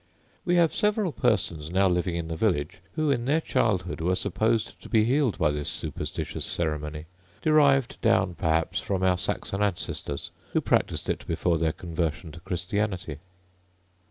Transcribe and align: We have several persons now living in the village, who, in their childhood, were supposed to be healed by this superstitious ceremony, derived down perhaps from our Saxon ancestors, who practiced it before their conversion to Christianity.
We 0.45 0.55
have 0.55 0.73
several 0.73 1.11
persons 1.11 1.69
now 1.69 1.87
living 1.87 2.15
in 2.15 2.27
the 2.27 2.35
village, 2.35 2.79
who, 2.93 3.11
in 3.11 3.25
their 3.25 3.39
childhood, 3.39 4.01
were 4.01 4.15
supposed 4.15 4.81
to 4.81 4.89
be 4.89 5.03
healed 5.03 5.37
by 5.37 5.51
this 5.51 5.69
superstitious 5.69 6.43
ceremony, 6.43 7.05
derived 7.43 8.01
down 8.01 8.33
perhaps 8.33 8.79
from 8.79 9.03
our 9.03 9.19
Saxon 9.19 9.61
ancestors, 9.61 10.31
who 10.53 10.59
practiced 10.61 11.07
it 11.07 11.27
before 11.27 11.59
their 11.59 11.71
conversion 11.71 12.31
to 12.31 12.39
Christianity. 12.39 13.19